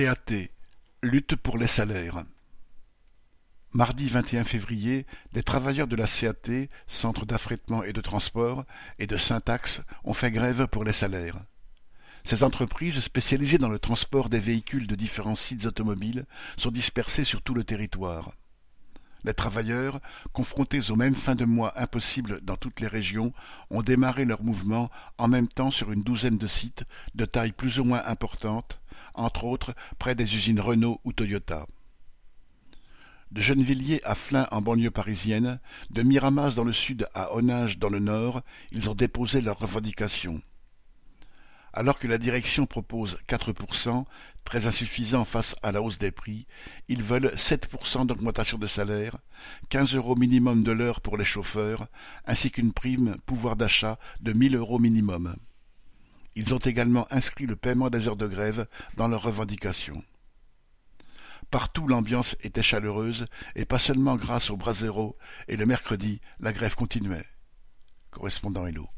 CAT 0.00 0.48
Lutte 1.02 1.36
pour 1.36 1.58
les 1.58 1.66
salaires 1.66 2.24
Mardi 3.74 4.08
21 4.08 4.44
février, 4.44 5.04
les 5.34 5.42
travailleurs 5.42 5.88
de 5.88 5.96
la 5.96 6.06
CAT, 6.06 6.68
Centre 6.86 7.26
d'affrètement 7.26 7.82
et 7.82 7.92
de 7.92 8.00
transport, 8.00 8.64
et 8.98 9.06
de 9.06 9.18
Syntax 9.18 9.82
ont 10.04 10.14
fait 10.14 10.30
grève 10.30 10.68
pour 10.68 10.84
les 10.84 10.94
salaires. 10.94 11.36
Ces 12.24 12.44
entreprises, 12.44 12.98
spécialisées 13.00 13.58
dans 13.58 13.68
le 13.68 13.78
transport 13.78 14.30
des 14.30 14.38
véhicules 14.38 14.86
de 14.86 14.94
différents 14.94 15.36
sites 15.36 15.66
automobiles, 15.66 16.24
sont 16.56 16.70
dispersées 16.70 17.24
sur 17.24 17.42
tout 17.42 17.52
le 17.52 17.64
territoire. 17.64 18.32
Les 19.24 19.34
travailleurs, 19.34 20.00
confrontés 20.32 20.90
aux 20.90 20.96
mêmes 20.96 21.14
fins 21.14 21.34
de 21.34 21.44
mois 21.44 21.78
impossibles 21.78 22.40
dans 22.40 22.56
toutes 22.56 22.80
les 22.80 22.88
régions, 22.88 23.34
ont 23.68 23.82
démarré 23.82 24.24
leur 24.24 24.42
mouvement 24.42 24.90
en 25.18 25.28
même 25.28 25.48
temps 25.48 25.70
sur 25.70 25.92
une 25.92 26.02
douzaine 26.02 26.38
de 26.38 26.46
sites, 26.46 26.84
de 27.14 27.26
taille 27.26 27.52
plus 27.52 27.78
ou 27.80 27.84
moins 27.84 28.02
importante, 28.06 28.79
entre 29.14 29.44
autres 29.44 29.74
près 29.98 30.14
des 30.14 30.36
usines 30.36 30.60
Renault 30.60 31.00
ou 31.04 31.12
Toyota. 31.12 31.66
De 33.30 33.40
Gennevilliers 33.40 34.00
à 34.02 34.16
Flins 34.16 34.48
en 34.50 34.60
banlieue 34.60 34.90
parisienne, 34.90 35.60
de 35.90 36.02
Miramas 36.02 36.56
dans 36.56 36.64
le 36.64 36.72
sud 36.72 37.08
à 37.14 37.34
Onage 37.34 37.78
dans 37.78 37.88
le 37.88 38.00
nord, 38.00 38.42
ils 38.72 38.90
ont 38.90 38.94
déposé 38.94 39.40
leurs 39.40 39.58
revendications. 39.58 40.42
Alors 41.72 42.00
que 42.00 42.08
la 42.08 42.18
direction 42.18 42.66
propose 42.66 43.18
4%, 43.28 44.04
très 44.44 44.66
insuffisant 44.66 45.24
face 45.24 45.54
à 45.62 45.70
la 45.70 45.80
hausse 45.80 45.98
des 45.98 46.10
prix, 46.10 46.46
ils 46.88 47.02
veulent 47.02 47.32
7% 47.36 48.06
d'augmentation 48.06 48.58
de 48.58 48.66
salaire, 48.66 49.18
15 49.68 49.94
euros 49.94 50.16
minimum 50.16 50.64
de 50.64 50.72
l'heure 50.72 51.00
pour 51.00 51.16
les 51.16 51.24
chauffeurs, 51.24 51.86
ainsi 52.26 52.50
qu'une 52.50 52.72
prime 52.72 53.16
pouvoir 53.26 53.54
d'achat 53.54 53.98
de 54.20 54.32
1000 54.32 54.56
euros 54.56 54.80
minimum. 54.80 55.36
Ils 56.36 56.54
ont 56.54 56.58
également 56.58 57.06
inscrit 57.10 57.46
le 57.46 57.56
paiement 57.56 57.90
des 57.90 58.08
heures 58.08 58.16
de 58.16 58.26
grève 58.26 58.66
dans 58.96 59.08
leurs 59.08 59.22
revendications. 59.22 60.02
Partout 61.50 61.88
l'ambiance 61.88 62.36
était 62.42 62.62
chaleureuse, 62.62 63.26
et 63.56 63.64
pas 63.64 63.80
seulement 63.80 64.14
grâce 64.14 64.50
au 64.50 64.56
brasero, 64.56 65.16
et 65.48 65.56
le 65.56 65.66
mercredi, 65.66 66.20
la 66.38 66.52
grève 66.52 66.76
continuait. 66.76 67.26
Correspondant 68.10 68.66
Hello. 68.66 68.88